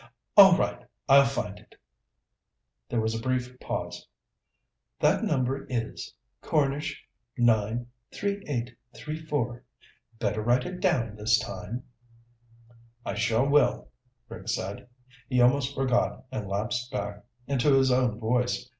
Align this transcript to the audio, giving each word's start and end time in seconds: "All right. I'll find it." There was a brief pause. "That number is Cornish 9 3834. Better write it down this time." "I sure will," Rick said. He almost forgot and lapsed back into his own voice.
"All 0.35 0.57
right. 0.57 0.87
I'll 1.07 1.25
find 1.27 1.59
it." 1.59 1.75
There 2.89 2.99
was 2.99 3.13
a 3.13 3.21
brief 3.21 3.59
pause. 3.59 4.07
"That 4.99 5.23
number 5.23 5.67
is 5.69 6.15
Cornish 6.41 7.05
9 7.37 7.85
3834. 8.11 9.63
Better 10.17 10.41
write 10.41 10.65
it 10.65 10.79
down 10.79 11.15
this 11.17 11.37
time." 11.37 11.83
"I 13.05 13.13
sure 13.13 13.47
will," 13.47 13.91
Rick 14.27 14.47
said. 14.49 14.89
He 15.29 15.39
almost 15.39 15.75
forgot 15.75 16.23
and 16.31 16.47
lapsed 16.47 16.89
back 16.91 17.23
into 17.45 17.71
his 17.75 17.91
own 17.91 18.17
voice. 18.19 18.67